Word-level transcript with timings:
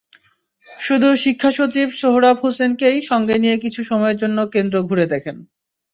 শুধু 0.67 1.09
শিক্ষাসচিব 1.15 1.87
সোহরাব 1.93 2.37
হোসাইনকে 2.43 2.87
সঙ্গে 3.01 3.35
নিয়ে 3.37 3.55
কিছু 3.57 3.81
সময়ের 3.83 4.17
জন্য 4.17 4.37
কেন্দ্র 4.53 4.75
ঘুরে 4.83 5.05
দেখেন। 5.05 5.37